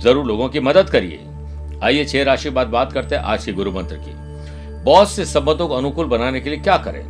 ज़रूर 0.01 0.27
लोगों 0.27 0.49
की 0.49 0.61
मदद 0.61 0.91
करिए। 0.91 1.21
आइए 1.83 2.05
छह 2.05 2.23
राशि 2.23 2.51
बाद 2.51 2.67
बात 2.67 2.93
करते 2.93 3.15
हैं 3.15 3.23
आज 3.23 3.45
के 3.45 3.53
गुरु 3.53 3.73
मंत्र 3.73 3.97
की। 3.97 4.13
बॉस 4.85 5.13
से 5.13 5.25
संबंधों 5.25 5.69
को 5.69 5.75
अनुकूल 5.75 6.07
बनाने 6.07 6.41
के 6.41 6.51
लिए 6.51 6.59
क्या 6.59 6.77
करें? 6.79 7.03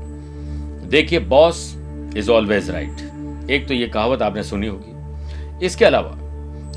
देखिए, 0.91 1.19
बॉस 1.19 1.59
इज़ 2.17 2.31
ऑलवेज 2.31 2.71
राइट 2.71 3.51
एक 3.51 3.67
तो 3.69 3.75
ये 3.75 3.87
कहावत 3.87 4.23
आपने 4.23 4.43
सुनी 4.43 4.67
होगी। 4.67 5.67
इसके 5.67 5.85
अलावा, 5.85 6.13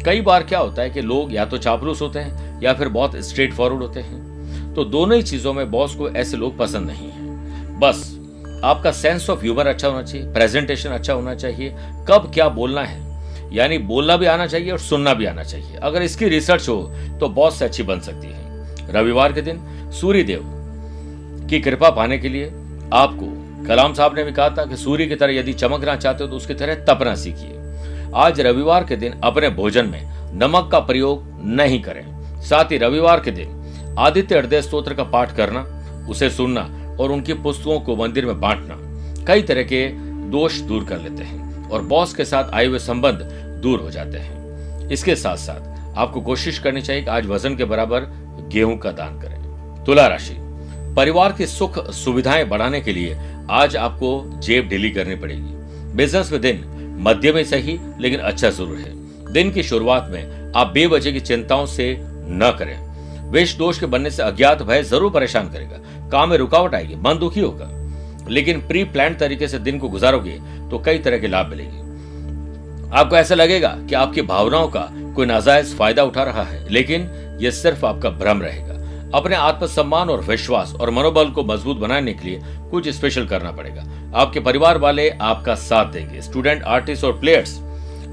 कई 0.05 0.21
बार 0.21 0.43
क्या 0.43 0.59
होता 0.59 0.81
है 0.81 0.89
कि 0.89 1.01
लोग 1.01 1.33
या 1.33 1.45
तो 1.45 1.57
चापलूस 1.57 2.01
होते 2.01 2.19
हैं 2.19 2.61
या 2.63 2.73
फिर 2.73 2.87
बहुत 2.89 3.15
स्ट्रेट 3.19 3.53
फॉरवर्ड 3.53 3.81
होते 3.81 3.99
हैं। 3.99 4.28
तो 4.75 4.83
दोनों 4.85 5.17
ही 5.17 5.23
चीज़ों 5.23 5.53
में 5.53 5.69
बॉस 5.71 5.95
को 5.95 6.09
ऐसे 6.09 6.37
लोग 6.37 6.57
पसंद 6.57 6.87
नहीं 6.87 7.09
है। 7.09 7.79
बस, 7.79 8.03
आपका 8.63 8.91
सेंस 8.91 9.29
ऑफ़ 9.29 9.41
ह्यूमर 9.41 9.67
अच्छा 9.67 9.87
होना 9.87 10.01
चाहिए 10.03 10.31
प्रेजेंटेशन 10.33 10.89
अच्छा 10.89 11.13
होना 11.13 11.35
चाहिए, 11.35 11.75
कब 12.09 12.31
क्या 12.33 12.47
बोलना 12.49 12.83
है, 12.83 13.07
यानी 13.53 13.77
बोलना 13.79 14.17
भी 14.17 14.25
आना 14.25 14.47
चाहिए 14.47 14.71
और 14.71 14.79
सुनना 14.79 15.13
भी 15.13 15.25
आना 15.25 15.43
चाहिए। 15.43 15.75
अगर 15.77 16.01
इसकी 16.01 16.27
रिसर्च 16.29 16.69
हो 16.69 16.81
तो 17.19 17.29
बॉस 17.29 17.59
से 17.59 17.65
अच्छी 17.65 17.83
बन 17.83 17.99
सकती 17.99 18.27
है। 18.27 18.93
रविवार 18.93 19.33
के 19.33 19.41
दिन 19.41 19.59
सूर्य 19.91 20.23
देव 20.23 20.41
की 21.49 21.59
कृपा 21.59 21.89
पाने 21.89 22.17
के 22.17 22.29
लिए 22.29 22.45
आपको, 22.93 23.65
कलाम 23.67 23.93
साहब 23.93 24.15
ने 24.15 24.23
भी 24.23 24.31
कहा 24.31 24.49
था 24.49 24.65
कि 24.65 24.77
सूर्य 24.77 25.05
की 25.05 25.15
तरह 25.15 25.33
यदि 25.33 25.53
चमकना 25.53 25.95
चाहते 25.95 26.23
हो 26.23 26.29
तो 26.29 26.35
उसकी 26.35 26.53
तरह 26.53 26.85
तपना 26.85 27.15
सीखिए। 27.15 28.11
आज 28.15 28.41
रविवार 28.41 28.83
के 28.83 28.95
दिन 28.95 29.19
अपने 29.23 29.49
भोजन 29.51 29.85
में 29.85 30.01
नमक 30.33 30.69
का 30.71 30.79
प्रयोग 30.81 31.23
नहीं 31.45 31.81
करें। 31.81 32.03
साथ 32.41 32.71
ही 32.71 32.77
रविवार 32.77 33.19
के 33.19 33.31
दिन 33.31 33.57
आदित्य 33.99 34.37
हृदय 34.37 34.61
स्त्रोत्र 34.61 34.93
का 34.93 35.03
पाठ 35.03 35.35
करना, 35.35 35.61
उसे 36.09 36.29
सुनना 36.29 36.61
और 36.99 37.11
उनकी 37.11 37.33
पुस्तकों 37.33 37.79
को 37.79 37.95
मंदिर 37.95 38.25
में 38.25 38.39
बांटना, 38.39 38.75
कई 39.25 39.41
तरह 39.41 39.63
के 39.63 39.87
दोष 40.31 40.59
दूर 40.59 40.83
कर 40.85 40.99
लेते 40.99 41.23
हैं 41.23 41.69
और 41.69 41.81
बॉस 41.83 42.13
के 42.13 42.25
साथ 42.25 42.53
आए 42.53 42.65
हुए 42.65 42.79
संबंध 42.79 43.21
दूर 43.63 43.79
हो 43.79 43.91
जाते 43.91 44.17
हैं। 44.17 44.87
इसके 44.89 45.15
साथ 45.15 45.37
साथ 45.37 45.97
आपको 45.97 46.21
कोशिश 46.21 46.59
करनी 46.59 46.81
चाहिए 46.81 47.01
कि 47.01 47.09
आज 47.09 47.25
वज़न 47.25 47.55
के 47.55 47.65
बराबर 47.65 48.07
गेहूँ 48.53 48.77
का 48.77 48.91
दान 48.91 49.19
करें। 49.19 49.83
तुला 49.85 50.07
राशि, 50.07 50.35
परिवार 50.95 51.33
की 51.33 51.45
सुख 51.47 51.79
सुविधाएँ 51.93 52.45
बढ़ाने 52.45 52.81
के 52.81 52.93
लिए 52.93 53.17
आज 53.51 53.75
आपको 53.77 54.23
जेब 54.39 54.67
ढीली 54.69 54.89
करनी 54.89 55.15
पड़ेगी। 55.15 55.95
बिज़नेस 55.95 56.31
में 56.31 56.41
दिन 56.41 56.63
मध्य 57.01 57.31
में 57.33 57.43
सही 57.43 57.79
लेकिन 57.99 58.19
अच्छा 58.19 58.49
ज़रूर 58.49 58.77
है। 58.77 59.33
दिन 59.33 59.51
की 59.51 59.63
शुरुआत 59.63 60.09
में 60.11 60.51
आप 60.55 60.67
बेवजह 60.67 61.11
की 61.11 61.19
चिंताओं 61.19 61.65
से 61.65 61.95
न 62.01 62.55
करें। 62.59 62.88
वेश 63.29 63.55
दोष 63.57 63.79
के 63.79 63.85
बनने 63.85 64.11
से 64.11 64.23
अज्ञात 64.23 64.61
भय 64.61 64.83
ज़रूर 64.83 65.11
परेशान 65.11 65.49
करेगा। 65.49 65.77
काम 66.09 66.29
में 66.29 66.37
रुकावट 66.37 66.75
आएगी, 66.75 66.95
मन 66.97 67.17
दुखी 67.19 67.39
होगा। 67.39 67.69
लेकिन 68.29 68.59
प्री 68.59 68.83
प्लान 68.85 69.15
तरीके 69.15 69.47
से 69.47 69.59
दिन 69.59 69.79
को 69.79 69.89
गुजारोगे 69.89 70.39
तो 70.69 70.79
कई 70.79 70.99
तरह 70.99 71.19
के 71.19 71.27
लाभ 71.27 71.47
मिलेंगे। 71.47 71.77
आपको 72.91 73.15
ऐसा 73.15 73.35
लगेगा 73.35 73.75
कि 73.79 73.95
आपकी 73.95 74.21
भावनाओं 74.23 74.67
का 74.67 74.87
कोई 75.15 75.25
नाजायज 75.25 75.75
फ़ायदा 75.77 76.03
उठा 76.03 76.23
रहा 76.23 76.43
है, 76.43 76.67
लेकिन 76.69 77.09
यह 77.41 77.51
सिर्फ़ 77.51 77.85
आपका 77.85 78.09
भ्रम 78.09 78.41
रहेगा। 78.41 78.67
अपने 79.17 79.35
आत्मसम्मान 79.35 80.09
और 80.09 80.21
विश्वास 80.21 80.73
और 80.73 80.89
मनोबल 80.89 81.29
को 81.29 81.43
मज़बूत 81.43 81.77
बनाने 81.77 82.13
के 82.13 82.27
लिए 82.27 82.39
कुछ 82.71 82.87
स्पेशल 82.89 83.25
करना 83.27 83.51
पड़ेगा। 83.51 83.83
आपके 84.15 84.39
परिवार 84.39 84.77
वाले 84.77 85.09
आपका 85.11 85.55
साथ 85.57 85.91
देंगे 85.91 86.21
स्टूडेंट 86.21 86.63
आर्टिस्ट 86.63 87.03
और 87.03 87.19
प्लेयर्स 87.19 87.57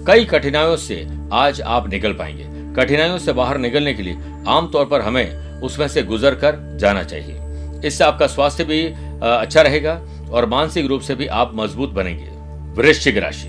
कई 0.07 0.25
कठिनाइयों 0.25 0.77
से 0.77 1.07
आज 1.33 1.61
आप 1.61 1.89
निकल 1.89 2.13
पाएँगे। 2.13 2.45
कठिनाइयों 2.76 3.18
से 3.18 3.33
बाहर 3.33 3.59
निकलने 3.59 3.95
के 3.95 4.02
लिए 4.02 4.16
आमतौर 4.49 4.87
पर 4.87 5.00
हमें 5.00 5.61
उसमें 5.61 5.87
से 5.88 6.02
गुजर 6.02 6.35
कर 6.35 6.78
जाना 6.80 7.02
चाहिए। 7.02 7.40
इससे 7.85 8.04
आपका 8.04 8.26
स्वास्थ्य 8.26 8.64
भी 8.64 8.85
अच्छा 9.23 9.62
रहेगा 9.62 10.00
और 10.30 10.47
मानसिक 10.47 10.87
रूप 10.87 11.00
से 11.00 11.14
भी 11.14 11.26
आप 11.26 11.52
मज़बूत 11.54 11.90
बनेंगे। 11.90 12.30
वृश्चिक 12.76 13.16
राशि। 13.16 13.49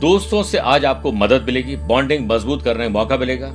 दोस्तों 0.00 0.42
से 0.42 0.58
आज 0.58 0.84
आपको 0.84 1.12
मदद 1.12 1.42
मिलेगी, 1.42 1.76
बॉन्डिंग 1.78 2.28
मज़बूत 2.30 2.62
करने 2.62 2.84
का 2.84 2.90
मौका 2.90 3.16
मिलेगा 3.16 3.48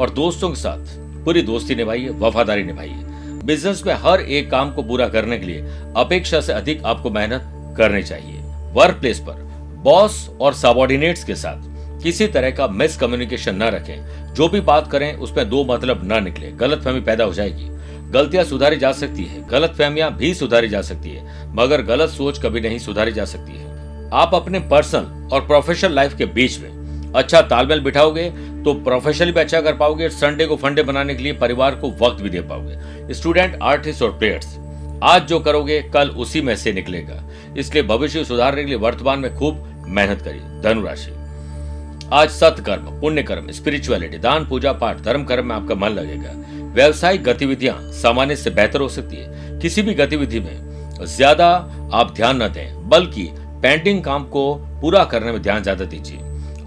और 0.00 0.10
दोस्तों 0.10 0.48
के 0.50 0.56
साथ 0.56 0.96
पूरी 1.24 1.42
दोस्ती 1.42 1.74
निभाइए, 1.74 2.08
वफादारी 2.10 2.62
निभाइए। 2.62 3.42
बिज़नेस 3.44 3.82
में 3.86 3.94
हर 3.94 4.20
एक 4.20 4.50
काम 4.50 4.72
को 4.74 4.82
पूरा 4.82 5.08
करने 5.08 5.38
के 5.38 5.46
लिए 5.46 5.60
अपेक्षा 5.96 6.40
से 6.40 6.52
अधिक 6.52 6.84
आपको 6.84 7.10
मेहनत 7.10 7.74
करनी 7.78 8.02
चाहिए। 8.02 8.40
वर्क 8.74 8.96
प्लेस 8.96 9.18
पर 9.20 9.42
बॉस 9.84 10.28
और 10.40 10.54
सबॉर्डिनेट्स 10.54 11.24
के 11.24 11.34
साथ 11.34 11.62
किसी 12.04 12.26
तरह 12.26 12.50
का 12.50 12.66
मिस 12.68 12.96
कम्युनिकेशन 12.96 13.54
न 13.54 13.62
रखें। 13.62 14.34
जो 14.34 14.48
भी 14.48 14.60
बात 14.60 14.90
करें, 14.92 15.14
उसमें 15.14 15.48
दो 15.50 15.64
मतलब 15.64 16.00
न 16.04 16.22
निकले। 16.24 16.50
गलत 16.52 16.82
फहमी 16.82 17.00
पैदा 17.00 17.24
हो 17.24 17.34
जाएगी। 17.34 17.68
गलतियाँ 18.10 18.44
सुधारी 18.44 18.76
जा 18.76 18.92
सकती 18.92 19.24
है। 19.24 19.48
गलत 19.48 19.70
फहमियाँ 19.70 20.16
भी 20.16 20.34
सुधारी 20.34 20.68
जा 20.68 20.82
सकती 20.82 21.10
है। 21.10 21.54
मगर 21.54 21.82
गलत 21.82 22.10
सोच 22.10 22.38
कभी 22.38 22.60
नहीं 22.60 22.78
सुधारी 22.78 23.12
जा 23.12 23.24
सकती 23.24 23.52
है। 23.52 23.72
आप 24.14 24.34
अपने 24.34 24.58
पर्सनल 24.60 25.28
और 25.32 25.46
प्रोफेशनल 25.46 25.92
लाइफ 25.92 26.16
के 26.16 26.26
बीच 26.26 26.58
में 26.60 27.12
अच्छा 27.16 27.40
तालमेल 27.42 27.80
बिठाओगे 27.80 28.30
तो 28.64 28.74
प्रोफेशनली 28.74 29.32
भी 29.32 29.40
अच्छा 29.40 29.60
कर 29.60 29.74
पाओगे 29.74 30.08
संडे 30.08 30.46
को 30.46 30.56
फंडे 30.56 30.82
बनाने 30.82 31.14
के 31.14 31.22
लिए 31.22 31.32
परिवार 31.32 31.74
को 31.74 31.90
वक्त 32.02 32.22
भी 32.22 32.30
दे 32.30 32.40
पाओगे। 32.40 33.14
स्टूडेंट 33.14 33.58
आर्टिस्ट 33.62 34.02
और 34.02 34.18
प्लेयर्स 34.18 34.56
आज 35.02 35.22
जो 35.22 35.38
करोगे, 35.40 35.80
कल 35.82 36.08
उसी 36.08 36.40
में 36.40 36.56
से 36.56 36.72
निकलेगा। 36.72 37.22
इसलिए 37.56 37.82
भविष्य 37.82 38.24
सुधारने 38.24 38.62
के 38.62 38.68
लिए 38.68 38.78
वर्तमान 38.78 39.18
में 39.18 39.34
खूब 39.34 39.84
मेहनत 39.88 40.22
करिए। 40.22 40.60
धनुराशि। 40.62 41.23
आज 42.14 42.28
सत्कर्म 42.30 42.84
पुण्य 43.00 43.22
कर्म 43.22 43.50
स्पिरिचुअलिटी 43.52 44.18
दान, 44.18 44.44
पूजा 44.46 44.72
पाठ, 44.72 45.00
धर्म 45.02 45.24
कर्म 45.24 45.46
में 45.46 45.54
आपका 45.54 45.74
मन 45.74 45.90
लगेगा। 45.90 46.32
व्यवसायिक 46.74 47.22
गतिविधियाँ 47.24 47.76
सामान्य 47.92 48.36
से 48.36 48.50
बेहतर 48.50 48.80
हो 48.80 48.88
सकती 48.88 49.16
है। 49.16 49.58
किसी 49.60 49.82
भी 49.82 49.94
गतिविधि 49.94 50.40
में 50.40 51.04
ज़्यादा 51.06 51.48
आप 51.94 52.12
ध्यान 52.16 52.42
न 52.42 52.48
दें, 52.48 52.88
बल्कि 52.88 53.28
पेंटिंग 53.62 54.02
काम 54.04 54.24
को 54.26 54.54
पूरा 54.80 55.04
करने 55.04 55.32
में 55.32 55.40
ध्यान 55.42 55.62
ज़्यादा 55.62 55.84
दीजिए। 55.84 56.18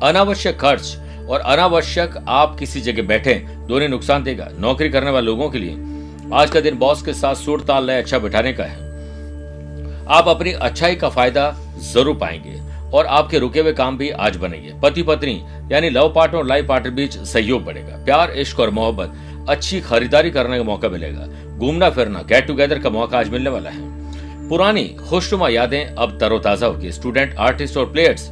अनावश्यक 0.04 0.60
खर्च 0.60 0.96
और 1.30 1.40
अनावश्यक 1.40 2.18
आप 2.30 2.58
किसी 2.60 2.82
जगह 2.82 3.08
बैठे, 3.08 3.34
दोनों 3.68 3.88
नुकसान 3.88 4.24
देगा। 4.24 4.50
नौकरी 4.60 4.90
करने 4.90 5.12
वाले 5.12 5.26
लोगों 5.26 5.50
के 5.50 5.60
लिए 5.60 6.30
आज 6.34 6.50
का 6.50 6.60
दिन 6.60 6.78
बॉस 6.78 7.02
के 7.02 7.14
साथ 7.14 7.36
सुर 7.38 7.62
ताल 7.62 7.88
लय 7.88 8.02
अच्छा 8.02 8.20
बिठाने 8.20 8.54
का 8.54 8.64
है। 8.64 10.06
आप 10.10 10.28
अपनी 10.28 10.52
अच्छाई 10.52 10.96
का 10.96 11.10
फ़ायदा 11.10 11.52
ज़रूर 11.94 12.18
पाएँगे। 12.18 12.66
और 12.94 13.06
आपके 13.06 13.40
रुके 13.40 13.60
हुए 13.60 13.74
काम 13.74 13.98
भी 13.98 14.10
आज 14.10 14.36
बनेंगे। 14.38 14.74
पति 14.84 15.04
पत्नी 15.04 15.42
यानी 15.72 15.90
लव 15.90 16.12
पार्टनर 16.16 16.38
और 16.38 16.46
लाइफ 16.46 16.68
पार्टनर 16.68 16.92
बीच 16.92 17.18
सहयोग 17.18 17.66
बढ़ेगा। 17.66 18.04
प्यार, 18.06 18.32
इश्क 18.32 18.60
और 18.60 18.70
मोहब्बत, 18.70 19.14
अच्छी 19.50 19.82
खरीदारी 19.82 20.32
करने 20.32 20.58
का 20.58 20.64
मौका 20.64 20.90
मिलेगा। 20.90 21.28
घूमना 21.58 21.90
फिरना 21.90 22.22
गेट 22.22 22.48
टुगेदर 22.48 22.80
का 22.80 22.90
मौका 22.90 23.20
आज 23.20 23.30
मिलने 23.30 23.50
वाला 23.50 23.70
है। 23.70 24.50
पुरानी, 24.50 24.84
खुशनुमा 25.10 25.50
यादें 25.50 25.86
अब 25.86 26.18
तरोताजा 26.20 26.68
होगी। 26.68 26.92
स्टूडेंट 26.92 27.36
आर्टिस्ट 27.36 27.78
और 27.78 27.92
प्लेयर्स 27.92 28.30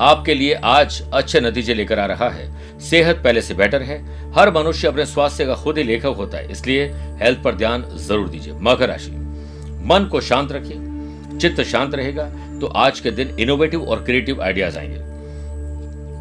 आपके 0.00 0.34
लिए 0.34 0.54
आज 0.54 1.02
अच्छे 1.14 1.40
नतीजे 1.40 1.74
लेकर 1.74 1.98
आ 1.98 2.06
रहा 2.06 2.28
है। 2.28 2.80
सेहत 2.80 3.20
पहले 3.24 3.42
से 3.42 3.54
बेटर 3.54 3.82
है। 3.82 3.98
हर 4.32 4.50
मनुष्य 4.50 4.88
अपने 4.88 5.06
स्वास्थ्य 5.06 5.44
का 5.46 5.54
खुद 5.54 5.78
ही 5.78 5.84
लेखक 5.84 6.14
होता 6.16 6.38
है। 6.38 6.50
इसलिए 6.52 6.86
हेल्थ 7.20 7.42
पर 7.42 7.54
ध्यान 7.54 7.84
ज़रूर 7.96 8.28
दीजिए। 8.28 8.54
मकर 8.54 8.88
राशि। 8.88 9.10
मन 9.86 10.08
को 10.12 10.20
शांत 10.20 10.52
रखिए। 10.52 11.38
चित्त 11.38 11.60
शांत 11.62 11.94
रहेगा। 11.94 12.24
तो 12.64 12.68
आज 12.68 13.00
के 13.00 13.10
दिन 13.10 13.36
इनोवेटिव 13.40 13.82
और 13.82 14.04
क्रिएटिव 14.04 14.42
आइडियाज़ 14.42 14.78
आएँगे। 14.78 14.98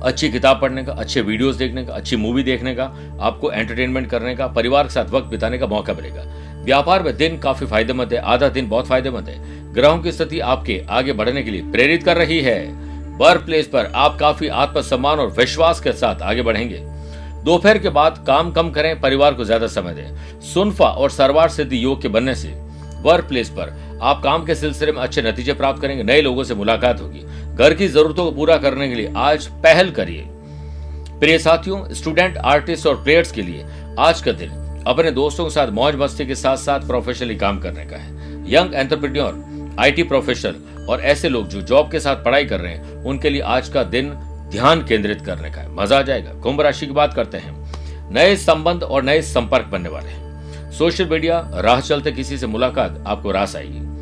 अच्छी 0.06 0.30
किताब 0.30 0.62
पढ़ने 0.62 0.84
का, 0.84 0.92
अच्छे 0.92 1.22
वीडियोस 1.22 1.56
देखने 1.56 1.86
का, 1.86 1.94
अच्छी 1.94 2.16
मूवी 2.16 2.44
देखने 2.44 2.76
का, 2.76 2.84
आपको 3.22 3.52
एंटरटेनमेंट 3.52 4.10
करने 4.10 4.36
का, 4.36 4.48
परिवार 4.48 4.84
के 4.84 4.90
साथ 4.90 5.06
वक्त 5.06 5.28
बिताने 5.28 5.58
का 5.58 5.68
मौका 5.68 5.94
मिलेगा। 5.94 6.24
व्यापार 6.64 7.04
में 7.04 7.18
दिन 7.18 7.38
काफ़ी 7.38 7.68
फ़ायदेमंद 7.68 8.14
है, 8.14 8.20
आधा 8.20 8.50
दिन 8.50 8.68
बहुत 8.70 8.88
फ़ायदेमंद 8.88 9.30
है। 9.30 9.74
ग्रहों 9.74 10.00
की 10.00 10.12
स्थिति 10.12 10.40
आपके 10.40 10.82
आगे 10.90 11.14
बढ़ने 11.14 11.44
के 11.44 11.52
लिए 11.52 11.62
प्रेरित 11.62 12.04
कर 12.04 12.18
रही 12.18 12.42
है। 12.42 12.60
वर्क 13.18 13.46
प्लेस 13.46 13.68
पर 13.68 13.92
आप 13.96 14.18
काफ़ी 14.20 14.48
आत्मसम्मान 14.48 15.20
और 15.20 15.28
विश्वास 15.28 15.80
के 15.80 15.92
साथ 15.92 16.22
आगे 16.22 16.42
बढ़ेंगे। 16.42 16.80
दोपहर 17.44 17.78
के 17.78 17.90
बाद 17.90 18.24
काम 18.28 18.52
कम 18.52 18.70
करें, 18.70 19.00
परिवार 19.02 19.34
को 19.34 19.44
ज़्यादा 19.44 19.68
समय 19.68 19.94
दें। 19.94 20.40
सुनफा 20.42 20.88
और 20.88 21.10
सरवार 21.10 21.50
सिद्धि 21.50 21.84
योग 21.84 22.02
के 22.02 22.08
बनने 22.08 22.36
से 22.36 22.54
वर्क 23.02 23.26
प्लेस 23.26 23.50
पर 23.50 23.93
आप 24.04 24.22
काम 24.22 24.46
के 24.46 24.56
सिलसिले 24.56 24.92
में 24.92 25.02
अच्छे 25.02 25.22
नतीजे 25.22 25.54
प्राप्त 25.54 25.82
करेंगे, 25.82 26.04
नए 26.04 26.22
लोगों 26.22 26.44
से 26.44 26.56
मुलाकात 26.56 27.02
होगी। 27.02 27.20
घर 27.56 27.74
की 27.74 27.88
जरूरतों 27.88 28.26
को 28.26 28.32
पूरा 28.32 28.58
करने 28.58 28.88
के 28.90 28.96
लिए 28.96 29.14
आज 29.18 29.46
पहल 29.64 29.92
करिए। 29.92 30.26
प्रिय 31.20 31.38
साथियों 31.40 31.94
स्टूडेंट 31.94 32.38
आर्टिस्ट 32.38 32.88
और 32.88 33.04
प्लेयर्स 33.04 33.32
के 33.32 33.42
लिए 33.42 33.66
आज 34.00 34.22
का 34.22 34.32
दिन 34.32 34.50
अपने 34.88 35.12
दोस्तों 35.12 35.44
के 35.44 35.50
साथ 35.50 35.68
मौज 35.68 35.96
मस्ती 35.96 36.26
के 36.26 36.36
साथ 36.36 36.58
साथ 36.58 36.80
प्रोफेशनली 36.80 37.36
काम 37.36 37.60
करने 37.60 37.86
का 37.86 37.98
है। 37.98 38.12
यंग 38.54 38.74
एंटरप्रेन्योर 38.74 39.76
आईटी 39.80 40.04
प्रोफेशनल 40.04 40.86
और 40.90 41.02
ऐसे 41.02 41.30
लोग 41.30 41.48
जो 41.48 41.62
जॉब 41.62 41.92
के 41.92 42.00
साथ 42.00 42.16
पढ़ाई 42.16 42.46
कर 42.46 42.60
रहे 42.60 42.74
हैं, 42.74 43.04
उनके 43.04 43.30
लिए 43.30 43.42
आज 43.42 43.70
का 43.70 43.84
दिन 43.84 44.10
ध्यान 44.52 44.86
केंद्रित 44.86 45.22
करने 45.22 45.52
का 45.52 45.62
है। 45.62 45.72
मज़ा 45.72 46.00
आ 46.00 46.02
जाएगा। 46.02 46.34
कुंभ 46.34 46.62
राशि 46.62 46.86
की 46.86 46.94
बात 46.94 47.14
करते 47.14 47.38
हैं। 47.38 48.12
नए 48.12 48.36
संबंध 48.36 48.84
और 48.84 49.04
नए 49.04 49.22
संपर्क 49.22 49.66
बनने 49.66 49.90
वाले 49.90 50.10
हैं। 50.10 50.72
सोशल 50.72 51.06
मीडिया 51.06 51.40
राह 51.56 51.80
चलते 51.80 52.12
किसी 52.12 52.38
से 52.38 52.48
मुलाकात 52.48 53.04
आपको 53.08 53.32
रास 53.32 53.56
आएगी। 53.56 53.93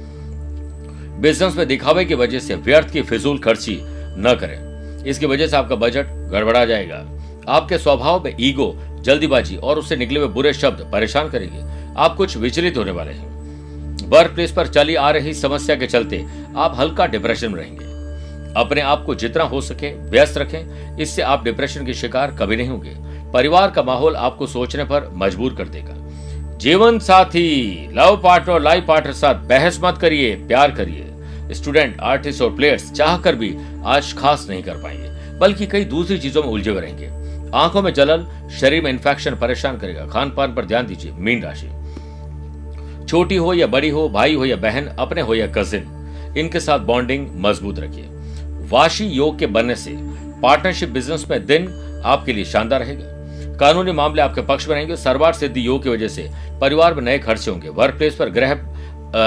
बिज़नेस 1.21 1.55
में 1.55 1.67
दिखावे 1.67 2.05
की 2.05 2.15
वजह 2.15 2.39
से 2.39 2.55
व्यर्थ 2.55 2.89
की 2.89 3.01
फिजूल 3.01 3.39
खर्ची 3.39 3.77
न 4.17 4.37
करें। 4.39 5.05
इसकी 5.05 5.25
वजह 5.25 5.47
से 5.47 5.57
आपका 5.57 5.75
बजट 5.75 6.05
गड़बड़ा 6.07 6.65
जाएगा। 6.65 7.05
आपके 7.49 7.77
स्वभाव 7.77 8.23
में 8.23 8.35
ईगो, 8.39 8.75
जल्दीबाजी 9.01 9.55
और 9.55 9.79
उससे 9.79 9.95
निकले 9.95 10.19
हुए 10.19 10.29
बुरे 10.29 10.53
शब्द 10.53 10.89
परेशान 10.91 11.29
करेंगे। 11.29 11.93
आप 11.97 12.15
कुछ 12.15 12.37
विचलित 12.37 12.77
होने 12.77 12.91
वाले 12.91 13.11
हैं। 13.11 13.29
वर्क 14.09 14.31
प्लेस 14.31 14.51
पर 14.51 14.67
चली 14.67 14.95
आ 14.95 15.11
रही 15.11 15.33
समस्या 15.33 15.75
के 15.75 15.87
चलते 15.87 16.25
आप 16.57 16.75
हल्का 16.77 17.05
डिप्रेशन 17.05 17.51
में 17.51 17.59
रहेंगे। 17.59 17.85
अपने 18.61 18.81
आप 18.81 19.05
को 19.05 19.15
जितना 19.15 19.43
हो 19.43 19.61
सके 19.61 19.93
व्यस्त 20.09 20.37
रखें। 20.37 20.97
इससे 20.97 21.21
आप 21.21 21.43
डिप्रेशन 21.43 21.85
के 21.85 21.93
शिकार 21.93 22.31
कभी 22.31 22.55
नहीं 22.55 22.69
होंगे। 22.69 22.95
परिवार 23.31 23.71
का 23.71 23.83
माहौल 23.83 24.15
आपको 24.15 24.47
सोचने 24.47 24.83
पर 24.83 25.09
मजबूर 25.13 25.55
कर 25.55 25.67
देगा। 25.67 25.93
जीवन 26.57 26.99
साथी, 26.99 27.89
लव 27.93 28.21
पार्टनर, 28.23 28.61
लाइफ 28.61 28.85
पार्टनर 28.87 29.13
साथ 29.13 29.35
बहस 29.35 29.79
मत 29.83 29.97
करिए, 29.97 30.35
प्यार 30.35 30.71
करिए। 30.71 31.07
स्टूडेंट, 31.53 31.99
आर्टिस्ट 31.99 32.41
और 32.41 32.55
प्लेयर्स 32.55 32.91
चाह 32.91 33.17
कर 33.17 33.35
भी 33.35 33.55
आज 33.85 34.13
खास 34.13 34.45
नहीं 34.49 34.63
कर 34.63 34.75
पाएँगे, 34.75 35.37
बल्कि 35.39 35.67
कई 35.67 35.85
दूसरी 35.85 36.17
चीज़ों 36.19 36.43
में 36.43 36.49
उलझे 36.49 36.71
हुए 36.71 36.81
रहेंगे। 36.81 37.09
आँखों 37.57 37.81
में 37.81 37.93
जलन, 37.93 38.27
शरीर 38.59 38.83
में 38.83 38.91
इंफेक्शन 38.91 39.35
परेशान 39.35 39.77
करेगा। 39.77 40.05
खान 40.05 40.29
पान 40.29 40.53
पर 40.55 40.65
ध्यान 40.65 40.87
दीजिए, 40.87 41.11
मीन 41.11 41.41
राशि। 41.43 41.67
छोटी 43.07 43.35
हो 43.35 43.53
या 43.53 43.67
बड़ी 43.67 43.89
हो, 43.89 44.07
भाई 44.09 44.35
हो 44.35 44.45
या 44.45 44.55
बहन, 44.55 44.87
अपने 44.99 45.21
हो 45.21 45.35
या 45.35 45.47
कजिन 45.47 46.33
इनके 46.37 46.59
साथ 46.59 46.79
बॉन्डिंग 46.79 47.27
मज़बूत 47.35 47.79
रखिए। 47.79 48.07
वाशी 48.69 49.05
योग 49.05 49.39
के 49.39 49.47
बनने 49.47 49.75
से 49.75 49.95
पार्टनरशिप 50.41 50.89
बिज़नेस 50.89 51.25
में 51.31 51.45
दिन 51.45 51.67
आपके 52.05 52.33
लिए 52.33 52.45
शानदार 52.45 52.79
रहेगा। 52.79 53.57
कानूनी 53.57 53.91
मामले 53.91 54.21
आपके 54.21 54.41
पक्ष 54.41 54.67
में 54.67 54.75
रहेंगे। 54.75 54.95
सर्वार 54.95 55.33
सिद्धि 55.33 55.65
योग 55.67 55.83
की 55.83 55.89
वजह 55.89 56.07
से 56.07 56.29
परिवार 56.61 56.93
में 56.93 57.01
नए 57.03 57.19
खर्चे 57.19 57.51
होंगे। 57.51 57.69
वर्क 57.69 57.95
प्लेस 57.95 58.15
पर 58.15 58.29
ग्रह 58.29 58.53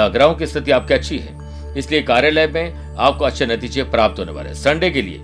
ग्रहों 0.09 0.35
की 0.35 0.47
स्थिति 0.47 0.71
आपकी 0.71 0.95
अच्छी 0.95 1.19
है। 1.19 1.44
इसलिए 1.77 2.03
कार्यालय 2.03 2.47
में 2.47 2.97
आपको 2.97 3.25
अच्छे 3.25 3.47
नतीजे 3.47 3.83
प्राप्त 3.85 4.19
होने 4.19 4.33
वाले 4.33 4.55
संडे 4.55 4.91
के 4.91 5.03
लिए, 5.03 5.21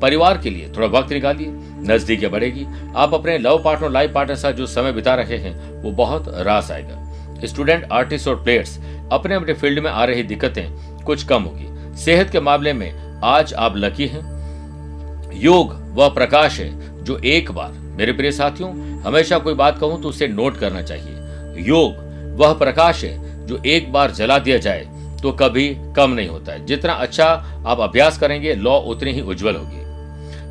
परिवार 0.00 0.38
के 0.38 0.50
लिए 0.50 0.72
थोड़ा 0.76 0.86
वक्त 0.88 1.12
निकालिए, 1.12 1.46
नजदीकियाँ 1.84 2.30
बढ़ेगी। 2.32 2.66
आप 2.96 3.14
अपने 3.14 3.38
लव 3.38 3.62
पार्टनर 3.64 3.90
लाइफ 3.90 4.12
पार्टनर 4.12 4.36
साथ 4.36 4.52
जो 4.52 4.66
समय 4.66 4.92
बिता 4.92 5.14
रहे 5.14 5.36
हैं, 5.36 5.82
वो 5.82 5.90
बहुत 5.92 6.28
रास 6.28 6.70
आएगा। 6.70 7.46
स्टूडेंट 7.46 7.88
आर्टिस्ट 7.92 8.28
और 8.28 8.42
प्लेयर्स 8.42 8.78
अपने 9.12 9.34
अपने 9.34 9.52
फ़ील्ड 9.52 9.78
में 9.78 9.90
आ 9.90 10.04
रही 10.04 10.22
दिक्कतें 10.22 11.02
कुछ 11.04 11.24
कम 11.24 11.42
होगी। 11.42 11.96
सेहत 11.96 12.30
के 12.30 12.40
मामले 12.40 12.72
में 12.72 13.20
आज 13.24 13.54
आप 13.54 13.76
लकी 13.76 14.06
हैं। 14.06 15.30
योग 15.34 15.72
वह 15.94 16.08
प्रकाश 16.08 16.58
है, 16.60 17.04
जो 17.04 17.18
एक 17.18 17.50
बार। 17.52 17.72
मेरे 17.98 18.12
प्रिय 18.12 18.32
साथियों, 18.32 18.70
हमेशा 19.00 19.38
कोई 19.38 19.54
बात 19.54 19.78
कहूँ 19.78 20.00
तो 20.02 20.08
उसे 20.08 20.28
नोट 20.28 20.56
करना 20.56 20.82
चाहिए। 20.82 21.64
योग 21.68 22.06
वह 22.38 22.52
प्रकाश 22.52 23.04
है, 23.04 23.46
जो 23.46 23.62
एक 23.66 23.92
बार 23.92 24.10
जला 24.10 24.38
दिया 24.38 24.58
जाए 24.58 24.84
तो 25.22 25.32
कभी 25.32 25.68
कम 25.96 26.10
नहीं 26.10 26.28
होता 26.28 26.52
है। 26.52 26.64
जितना 26.66 26.92
अच्छा 26.92 27.26
आप 27.66 27.80
अभ्यास 27.80 28.18
करेंगे 28.18 28.54
लॉ 28.54 28.78
उतनी 28.80 29.12
ही 29.12 29.20
उज्जवल 29.20 29.56
होगी। 29.56 29.86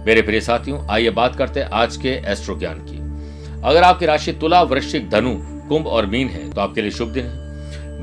मेरे 0.05 0.21
प्रिय 0.21 0.41
साथियों, 0.41 0.87
आइए 0.89 1.09
बात 1.09 1.35
करते 1.35 1.59
हैं 1.59 1.69
आज 1.69 1.97
के 1.97 2.09
एस्ट्रो 2.09 2.55
ज्ञान 2.55 2.79
की। 2.79 2.97
अगर 3.67 3.83
आपकी 3.83 4.05
राशि 4.05 4.31
तुला, 4.31 4.61
वृश्चिक, 4.61 5.09
धनु, 5.09 5.35
कुंभ 5.69 5.87
और 5.87 6.05
मीन 6.05 6.27
है 6.27 6.49
तो 6.49 6.61
आपके 6.61 6.81
लिए 6.81 6.91
शुभ 6.91 7.09
दिन 7.09 7.25
है। 7.25 7.47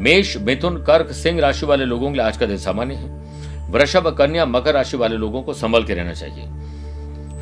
मेष, 0.00 0.36
मिथुन, 0.36 0.76
कर्क, 0.76 1.12
सिंह 1.12 1.40
राशि 1.40 1.66
वाले 1.66 1.84
लोगों 1.84 2.10
के 2.10 2.16
लिए 2.16 2.26
आज 2.26 2.36
का 2.36 2.46
दिन 2.46 2.58
सामान्य 2.58 2.94
है। 2.94 3.70
वृषभ, 3.70 4.08
कन्या, 4.08 4.46
मकर 4.46 4.74
राशि 4.74 4.96
वाले 4.96 5.16
लोगों 5.16 5.42
को 5.42 5.54
संभल 5.54 5.84
के 5.84 5.94
रहना 5.94 6.12
चाहिए। 6.12 6.44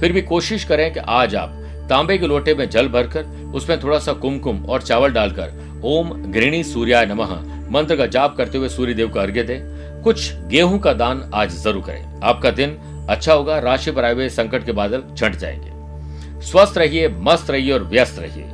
फिर 0.01 0.13
भी 0.13 0.23
कोशिश 0.23 0.65
करें 0.65 0.93
कि 0.93 1.01
आज 1.01 1.35
आप 1.35 1.59
तांबे 1.89 2.19
के 2.19 2.27
लोटे 2.27 2.55
में 2.55 2.69
जल 2.71 2.89
भरकर, 2.89 3.25
उसमें 3.55 3.83
थोड़ा 3.83 3.99
सा 3.99 4.13
कुमकुम 4.13 4.65
और 4.65 4.83
चावल 4.83 5.13
डालकर, 5.13 5.81
ओम 5.85 6.11
गृणी 6.33 6.65
सूर्याय 6.65 7.07
नमः 7.07 7.62
मंत्र 7.73 7.97
का 7.97 8.07
जाप 8.07 8.37
करते 8.37 8.59
हुए 8.59 8.69
सूर्य 8.69 8.95
देव 8.95 9.09
को 9.09 9.19
अर्घ्य 9.19 9.43
दें। 9.43 10.03
कुछ 10.03 10.33
गेहूँ 10.49 10.79
का 10.79 10.93
दान 10.93 11.31
आज 11.35 11.51
ज़रूर 11.53 11.83
करें। 11.83 12.21
आपका 12.23 12.51
दिन 12.51 12.77
अच्छा 13.11 13.33
होगा, 13.33 13.59
राशि 13.59 13.91
पर 13.91 14.05
आए 14.05 14.15
हुए 14.15 14.29
संकट 14.29 14.65
के 14.65 14.73
बादल 14.73 15.03
छंट 15.17 15.37
जाएँगे। 15.37 16.41
स्वस्थ 16.43 16.79
रहिए, 16.79 17.09
मस्त 17.09 17.51
रहिए 17.51 17.73
और 17.73 17.85
व्यस्त 17.85 18.19
रहिए। 18.19 18.45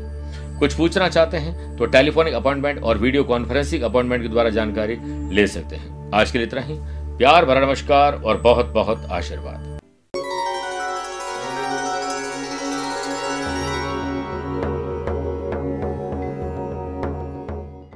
कुछ 0.59 0.75
पूछना 0.75 1.09
चाहते 1.09 1.37
हैं 1.37 1.77
तो 1.77 1.87
टेलीफोनिक 1.87 2.35
अपॉइंटमेंट 2.35 2.83
और 2.83 2.99
वीडियो 2.99 3.25
कॉन्फ्रेंसिंग 3.25 3.83
अपॉइंटमेंट 3.83 4.23
के 4.23 4.29
द्वारा 4.29 4.51
जानकारी 4.51 4.99
ले 5.35 5.47
सकते 5.47 5.77
हैं। 5.77 6.11
आज 6.15 6.31
के 6.31 6.39
लिए 6.39 6.47
इतना 6.47 6.61
ही। 6.61 6.79
प्यार, 7.19 7.45
भरा 7.45 7.61
नमस्कार 7.61 8.15
और 8.15 8.41
बहुत 8.41 8.67
बहुत 8.67 9.07
आशीर्वाद। 9.11 9.68